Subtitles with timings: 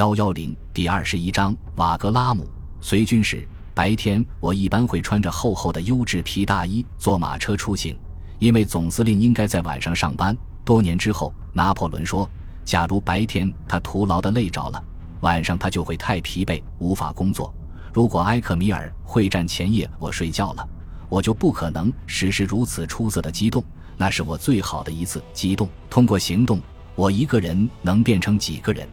[0.00, 2.48] 幺幺零第二十一章瓦格拉姆
[2.80, 7.94] 随军时，白天我一般会穿着厚厚的优质皮大衣坐马车出行，
[8.38, 10.34] 因为总司令应该在晚上上班。
[10.64, 12.26] 多年之后，拿破仑说
[12.64, 14.82] ：“假如白天他徒劳的累着了，
[15.20, 17.54] 晚上他就会太疲惫，无法工作。
[17.92, 20.66] 如果埃克米尔会战前夜我睡觉了，
[21.10, 23.62] 我就不可能实施如此出色的机动。
[23.98, 25.68] 那是我最好的一次机动。
[25.90, 26.58] 通过行动，
[26.94, 28.88] 我一个人能变成几个人。”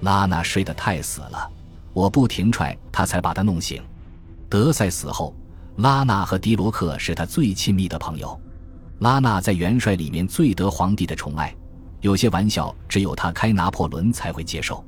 [0.00, 1.50] 拉娜睡得太死了，
[1.92, 3.82] 我不停踹他才把他弄醒。
[4.48, 5.34] 德赛死后，
[5.76, 8.38] 拉娜和迪罗克是他最亲密的朋友。
[9.00, 11.54] 拉娜在元帅里面最得皇帝的宠爱，
[12.00, 14.84] 有些玩笑只有他开拿破仑才会接受。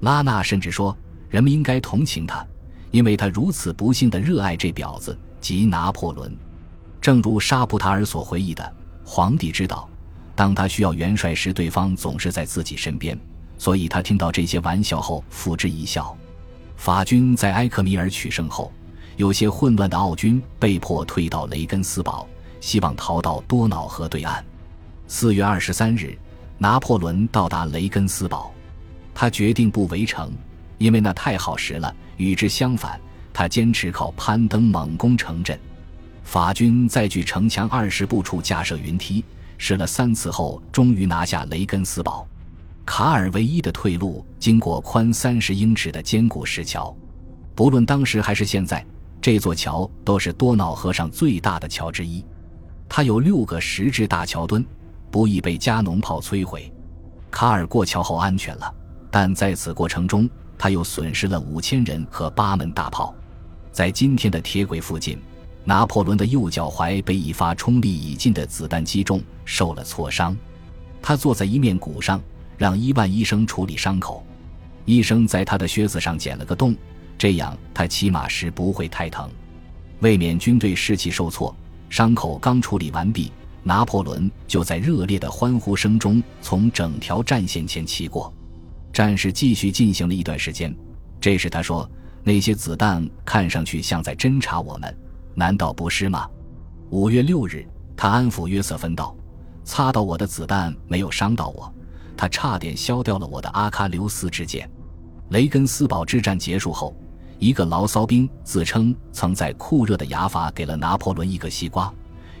[0.00, 0.96] 拉娜甚至说，
[1.28, 2.46] 人们应该同情他，
[2.90, 6.34] 因为他如此不幸地热爱这婊子即拿破仑。
[7.00, 8.72] 正如沙普塔尔所回忆的，
[9.04, 9.88] 皇帝知道，
[10.34, 13.18] 当他需要元帅时，对方总是在自己身边，
[13.62, 16.16] 所以他听到这些玩笑后付之一笑。
[16.76, 18.72] 法军在埃克米尔取胜后，
[19.16, 22.26] 有些混乱的奥军被迫退到雷根斯堡。
[22.60, 24.44] 希望逃到多瑙河对岸。
[25.06, 26.18] 四月二十三日，
[26.58, 28.52] 拿破仑到达雷根斯堡，
[29.14, 30.32] 他决定不围城，
[30.78, 31.94] 因为那太耗时了。
[32.16, 33.00] 与之相反，
[33.32, 35.56] 他坚持靠攀登猛攻城镇。
[36.24, 39.24] 法军在距城墙二十步处架设云梯，
[39.56, 42.26] 试了三次后，终于拿下雷根斯堡。
[42.84, 46.94] 卡尔唯一的退路经过宽三十英尺的坚固石桥。
[47.54, 48.84] 不论当时还是现在，
[49.20, 52.24] 这座桥都是多瑙河上最大的桥之一。
[52.88, 54.64] 它有六个石质大桥墩，
[55.10, 56.72] 不易被加农炮摧毁。
[57.30, 58.74] 卡尔过桥后安全了，
[59.10, 63.14] 但在此过程中，他又损失了五千人和八门大炮。
[63.70, 65.18] 在今天的铁轨附近，
[65.64, 70.36] 拿破仑的右脚踝被一发冲力已尽的子弹击中，受了挫伤。
[71.00, 72.20] 他坐在一面鼓上，
[72.62, 74.24] 让伊万医生处理伤口。
[74.84, 76.76] 医生在他的靴子上剪了个洞，
[77.18, 79.28] 这样他骑马时不会太疼。
[79.98, 81.52] 为免军队士气受挫。
[81.90, 83.32] 伤口刚处理完毕，
[83.64, 88.32] 拿破仑就在热烈的欢呼声中从整条战线前骑过。
[88.92, 90.72] 战事继续进行了一段时间。
[91.20, 91.90] 这时他说
[92.22, 94.96] ：“那些子弹看上去像在侦察我们，
[95.34, 96.30] 难道不是吗？”
[96.90, 99.12] 五月六日，他安抚约瑟芬道
[99.64, 101.74] ：“擦到我的子弹没有伤到我，
[102.22, 104.70] 他差点削掉了我的阿喀琉斯之剑。”
[105.30, 106.94] 雷根斯堡之战结束后。
[107.40, 111.92] 一个牢骚兵自称曾在酷热的雅法给了拿破仑一个西瓜，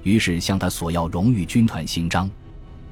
[0.04, 2.30] 于是向他索要荣誉军团勋章。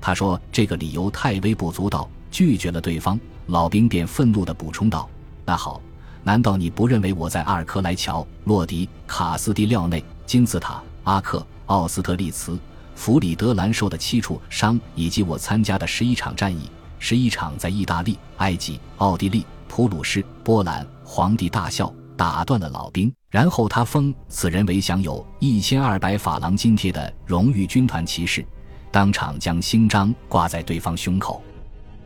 [0.00, 3.16] 他说这个理由太微不足道，拒绝了对方。
[3.46, 5.08] 老兵便愤怒地补充道
[5.46, 5.80] ：“那好，
[6.24, 12.58] 难道你不认为我在阿尔科莱桥、洛迪、卡斯蒂廖内、金字塔、阿克、奥斯特利茨、
[12.96, 16.68] 弗里德兰受的七处伤，以及我参加的十一场战役，
[17.00, 21.92] 是一场在意大利、埃及、奥地利、普鲁士、波兰？”皇帝大笑。
[22.16, 28.44] 打断了老兵，然后他封此人为享有一千二百法郎津贴的荣誉军团骑士，
[28.92, 31.42] 当场将勋章挂在对方胸口。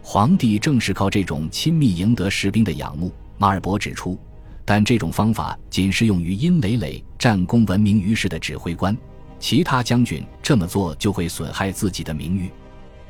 [0.00, 3.12] 皇帝正是靠这种亲密赢得士兵的仰慕。
[3.38, 4.16] 马尔博指出，
[4.64, 8.96] 但这种方法仅适用于因累累战功闻名于世的指挥官，
[9.40, 12.48] 其他将军这么做就会损害自己的名誉。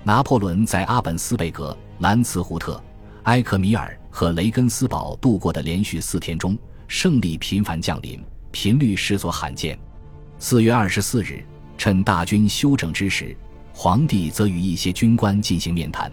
[0.04, 2.80] 拿破仑在阿本斯贝格、兰茨胡特、
[3.24, 6.56] 埃克米尔和雷根斯堡度过的连续四天中。
[6.86, 8.22] 胜利频繁降临，
[8.52, 9.76] 频率实所罕见。
[10.38, 11.42] 四月二十四日，
[11.78, 13.34] 趁大军休整之时，
[13.72, 16.12] 皇帝则与一些军官进行面谈。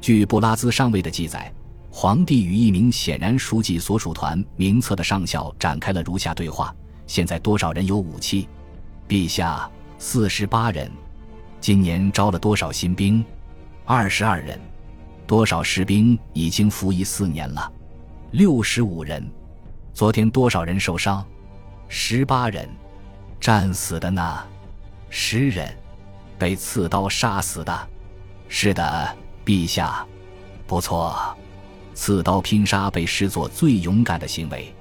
[0.00, 1.52] 据布拉兹上尉的记载，
[1.90, 6.74] 皇帝与一名显然熟记所属团名册的上校展开了如下对话
[7.06, 8.48] ：“现在多少人有武器
[9.06, 10.90] ？”“陛下，四十八人。
[11.60, 13.24] ”“今年招了多少新兵
[13.84, 14.58] ？”“二十二人。
[15.26, 17.72] ”“多少士兵已经服役四年了
[18.32, 19.30] ？”“六十五人。”
[19.92, 21.26] 昨天多少人受伤？
[21.88, 22.68] 十八人，
[23.40, 24.44] 战死的呢？
[25.10, 25.76] 十人，
[26.38, 27.88] 被刺刀杀死的。
[28.48, 30.06] 是的，陛下。
[30.66, 31.36] 不错，
[31.94, 34.72] 刺刀拼杀被视作最勇敢的行为。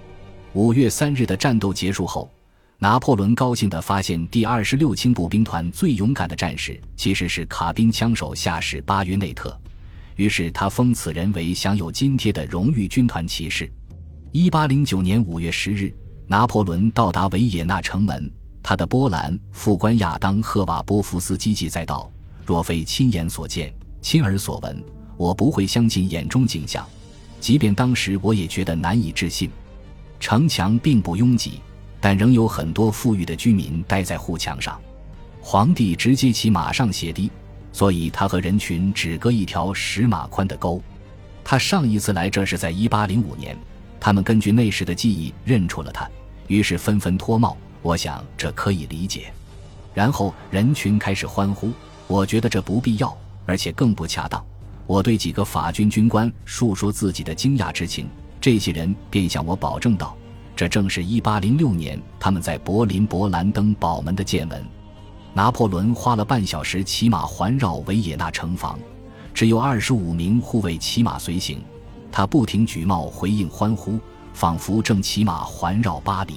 [0.54, 2.30] 五月三日的战斗结束后，
[2.80, 9.60] 拿破仑高兴地发现，第二十六轻步兵团最勇敢的战士其实是卡宾枪手下士巴约内特。
[10.16, 13.72] 于是他封此人为享有津贴的荣誉军团骑士。
[14.32, 15.92] 一八零九年五月十日，
[16.28, 18.32] 拿破仑到达维也纳城门。
[18.62, 22.12] 他的波兰副官亚当·赫瓦波夫斯基记载道
[22.46, 24.84] ：“若非亲眼所见、亲耳所闻，
[25.16, 26.86] 我不会相信眼中景象。
[27.40, 29.50] 即便当时我也觉得难以置信。
[30.20, 31.62] 城墙并不拥挤，
[32.08, 34.80] 但仍有很多富裕的居民待在护墙上。
[35.42, 37.30] 皇帝直接骑马上斜堤，
[37.74, 40.82] 所以他和人群只隔一条十码宽的沟。”
[41.44, 43.58] 他上一次来这是在一八零五年，
[44.00, 46.10] 他们根据那时的记忆认出了他，
[46.48, 47.58] 于是纷纷脱帽。
[47.82, 49.34] 我想这可以理解。
[49.94, 51.74] 然后人群开始欢呼。
[52.08, 53.14] 我觉得这不必要，
[53.46, 54.42] 而且更不恰当。
[54.86, 58.08] 我对几个法军军官述说自己的惊讶之情，
[58.40, 60.16] 这些人便向我保证道
[60.58, 64.62] ：“这正是1806年他们在柏林勃兰登堡门的见闻。”
[65.34, 68.80] 拿破仑花了半小时骑马环绕维也纳城防，
[69.36, 71.62] 只有二十五名护卫骑马随行。
[72.12, 74.00] 他不停举帽回应欢呼，
[74.34, 76.34] 仿佛正骑马环绕巴黎。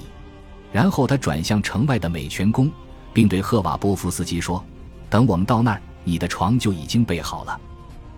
[0.71, 2.69] 然后他转向城外的美泉宫，
[3.11, 4.63] 并对赫瓦波夫斯基说。
[5.09, 7.59] 等我们到那儿，你的床就已经备好了。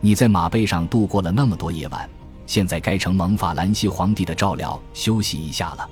[0.02, 2.10] 你在马背上度过了那么多夜晚，
[2.46, 5.90] 现在该乘蒙法兰西皇帝的照料休息一下了。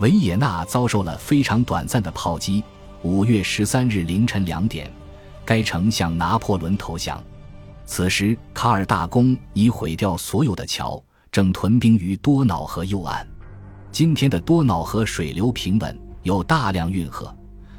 [0.00, 2.62] 维也纳遭受了非常短暂的炮击。
[3.02, 4.90] 五月十三日凌晨两点，
[5.44, 7.22] 该城向拿破仑投降。
[7.84, 13.26] 此时，卡尔大公已毁掉所有的桥，正屯兵于多瑙河右岸。
[13.90, 17.34] 今天的多瑙河水流平稳，有大量运河。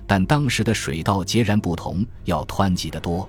[0.05, 3.27] 但当时的水道截然不同，要湍急得多。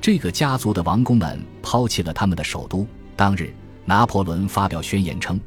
[0.00, 2.86] 这个家族的王公们抛弃了他们的首都。
[3.16, 3.52] 当日，
[3.84, 5.38] 拿破仑发表宣言称，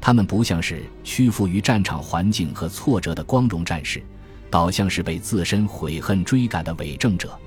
[0.00, 4.02] 他们不像是屈服于战场环境和挫折的光荣战士，
[4.50, 7.38] 倒像是被自身悔恨追赶的伪证者。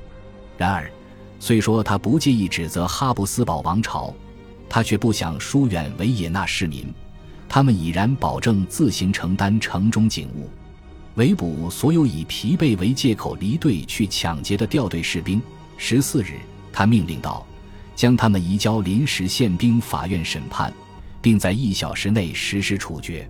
[0.57, 0.89] 然而，
[1.39, 4.13] 虽说他不介意指责哈布斯堡王朝，
[4.67, 6.93] 他却不想疏远维也纳市民。
[7.47, 10.49] 他们已然保证自行承担城中警务。
[11.15, 15.41] 围捕所有以疲惫为借口离队去抢劫的掉队士兵。
[15.75, 16.35] 十四日，
[16.71, 17.45] 他命令道
[17.99, 20.71] ：“将他们移交临时宪兵法院审判，
[21.21, 23.29] 并在一小时内实施处决。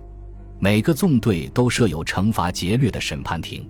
[0.60, 3.68] 每个纵队都设有惩罚劫掠的审判庭。”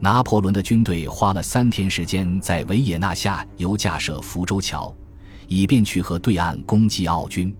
[0.00, 4.90] 拿破仑的军队花了三天时间在维也纳下游架设福州桥，
[5.46, 7.54] 以便去和对岸攻击奥军。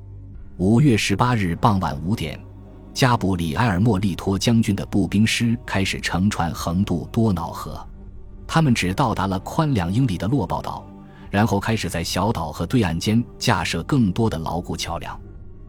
[0.57, 2.41] 五月十八日傍晚五点。
[2.95, 7.87] 加布里埃尔·莫利托将军的步兵师开始乘船横渡多瑙河，
[8.47, 10.90] 他们只到达了宽两英里的洛堡岛，
[11.31, 15.19] 然后开始在小岛和对岸间架设更多的牢固桥梁。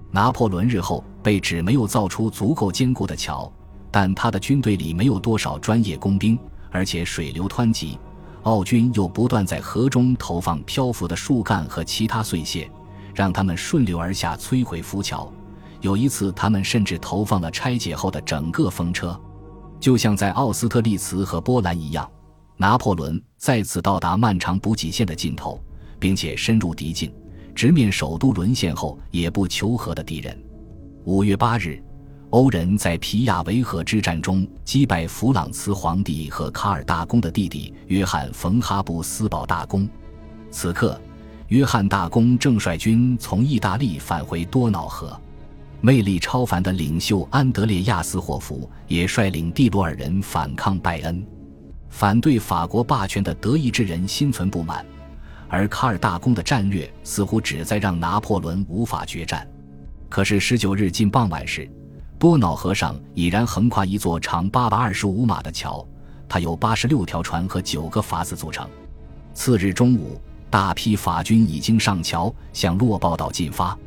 [0.09, 3.49] 拿破仑日后被指没有造出足够坚固的桥，
[3.89, 6.37] 但他的军队里没有多少专业工兵，
[6.69, 7.97] 而且水流湍急，
[8.43, 12.69] 奥军又不断在河中投放漂浮的树干和其他碎屑，
[13.13, 15.31] 让他们顺流而下摧毁浮桥。
[15.79, 19.19] 有一次，他们甚至投放了拆解后的整个风车，
[19.79, 22.09] 就像在奥斯特利茨和波兰一样。
[22.61, 25.59] 拿破仑再次到达漫长补给线的尽头，
[25.99, 27.11] 并且深入敌境，
[27.55, 30.39] 直面首都沦陷后也不求和的敌人。
[31.05, 31.81] 五月八日，
[32.29, 39.89] 欧人在皮亚维河之战中击败弗朗茨皇帝和卡尔大公的弟弟约翰·冯·哈布斯堡大公。
[40.51, 41.01] 此刻，
[41.47, 45.19] 约翰大公正率军从意大利返回多瑙河。
[45.81, 51.25] 魅力超凡的领袖安德烈亚斯霍夫也率领蒂罗尔人反抗拜恩，
[51.91, 54.83] 反对法国霸权的德意志人心存不满，
[55.47, 59.47] 而卡尔大公的战略似乎旨在让拿破仑无法决战。
[60.09, 61.69] 可是十九日近傍晚时，
[62.17, 65.85] 多瑙河上已然横跨一座长八百二十五码的桥，
[66.27, 68.67] 它由八十六条船和九个筏子组成。
[69.33, 73.77] 次日中午，大批法军已经上桥，向洛鲍岛进发。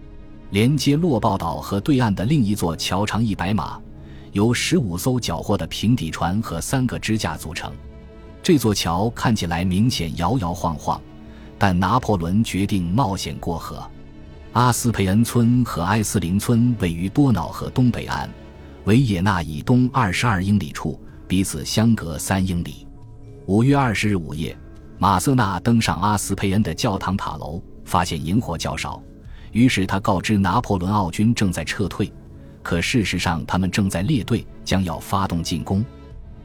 [0.51, 3.81] 连接洛鲍岛和对岸的另一座桥长一百码，
[4.33, 7.73] 由十五艘缴获的平底船和三个支架组成。
[8.45, 11.01] 这座桥看起来明显摇摇晃晃，
[11.59, 13.83] 但拿破仑决定冒险过河。
[14.53, 18.29] 阿斯佩恩村和埃斯林村位于多瑙河东北岸，
[18.85, 22.87] 维也纳以东二十二英里处，彼此相隔三英里。
[23.47, 24.55] 五月二十日午夜，
[24.99, 29.03] 马瑟纳登上阿斯佩恩的教堂塔楼，发现萤火较少。
[29.53, 32.13] 于是他告知拿破仑，奥军正在撤退，
[32.63, 35.83] 可事实上他们正在列队，将要发动进攻。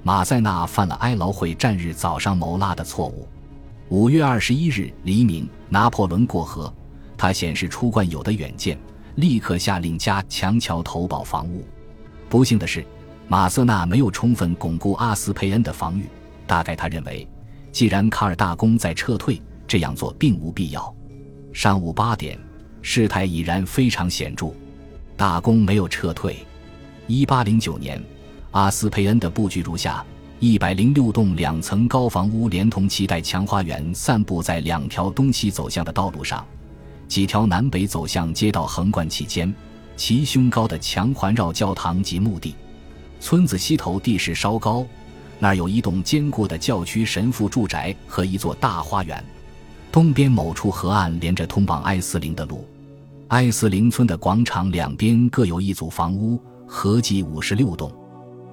[0.09, 3.27] 马塞纳犯了埃劳会战日早上谋拉的错误。
[3.89, 6.73] 五月二十一日黎明，拿破仑过河，
[7.15, 8.75] 他显示出惯有的远见，
[9.17, 11.63] 立刻下令加强桥头堡防务。
[12.27, 12.83] 不幸的是，
[13.27, 16.07] 马瑟纳没有充分巩固阿斯佩恩的防御。
[16.47, 17.27] 大概他认为，
[17.71, 20.91] 既然卡尔大公在撤退，这样做并无必要。
[21.53, 22.35] 上午八点。
[22.81, 24.55] 事态已然非常显著，
[25.15, 26.37] 大公没有撤退。
[27.05, 28.03] 一八零九年，
[28.51, 30.03] 阿斯佩恩的布局如下：
[30.39, 36.43] 一百零六栋两层高房屋，连同其带墙花园，散布在两条东西走向的道路上；
[37.07, 39.53] 几条南北走向街道横贯其间，
[39.95, 42.55] 其胸高的墙环绕教堂及墓地。
[43.19, 44.83] 村子西头地势稍高，
[45.37, 49.23] 那儿有一栋坚固的教区神父住宅和一座大花园。
[49.91, 52.67] 东边某处河岸连着通往埃斯林的路，
[53.27, 57.91] 埃斯林村的广场两边各有一组房屋，合计五十六栋。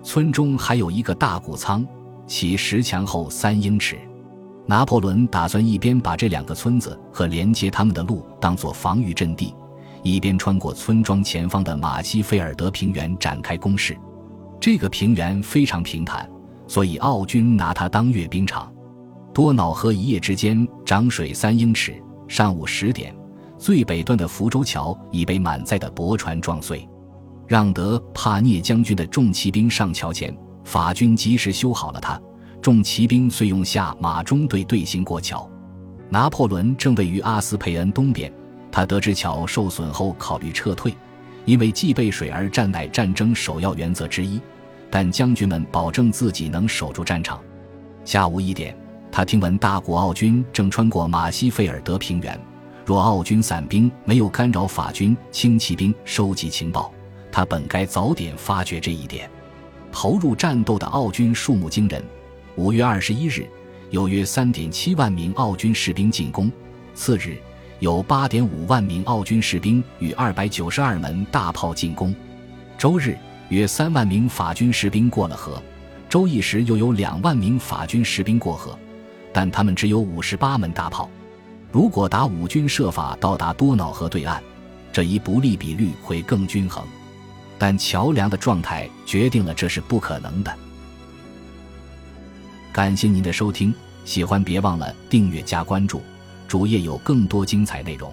[0.07, 1.85] 村中还有一个大谷仓，
[2.29, 3.99] 其石墙厚三英尺。
[4.65, 9.53] 拿破仑打算一边把这两个村子和连接他们的路当作防御阵地，
[10.05, 13.99] 一边穿过村庄前方的马西菲尔德平原展开攻势。
[14.61, 16.31] 这个平原非常平坦，
[16.69, 18.73] 所以奥军拿它当阅兵场。
[19.35, 22.01] 多瑙河一夜之间涨水三英尺。
[22.29, 23.13] 上午十点，
[23.59, 26.89] 最北端的福州桥已被满载的驳船撞碎。
[27.47, 32.21] 让德帕涅将军的重骑兵上桥前，法军及时修好了它。
[32.61, 35.49] 重骑兵遂用下马中队队形过桥。
[36.09, 38.33] 拿破仑正位于阿斯佩恩东边，
[38.73, 40.93] 他得知桥受损后考虑撤退，
[41.45, 44.41] 因为既备水而战乃战争首要原则之一。
[44.91, 47.41] 但将军们保证自己能守住战场。
[48.05, 48.77] 下午一点，
[49.13, 52.41] 他听闻大古奥军正穿过马西费尔德平原，
[52.85, 56.93] 若奥军散兵没有干扰法军轻骑兵收集情报，
[57.37, 59.31] 他本该早点发觉这一点。
[59.93, 62.03] 投入战斗的奥军数目惊人。
[62.55, 63.47] 五月二十一日，
[63.91, 66.51] 有约三点七万名奥军士兵进攻；
[66.95, 67.37] 次日，
[67.79, 72.11] 有八点五万名奥军士兵与二百九十二门大炮进攻；
[72.79, 73.15] 周日，
[73.51, 75.61] 约三万名法军士兵过了河；
[76.09, 78.79] 周一时又有两万名法军士兵过河，
[79.31, 81.11] 但他们只有五十八门大炮。
[81.71, 84.41] 如果达五军设法到达多瑙河对岸，
[84.91, 86.83] 这一不利比率会更均衡，
[87.59, 90.55] 但桥梁的状态决定了这是不可能的。
[92.73, 93.73] 感谢您的收听，
[94.05, 96.03] 喜欢别忘了订阅加关注，
[96.47, 98.13] 主页有更多精彩内容。